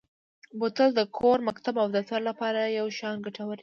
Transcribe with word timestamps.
بوتل 0.59 0.89
د 0.95 1.01
کور، 1.17 1.37
مکتب 1.49 1.75
او 1.81 1.87
دفتر 1.97 2.19
لپاره 2.29 2.59
یو 2.79 2.87
شان 2.97 3.15
ګټور 3.25 3.55
دی. 3.57 3.59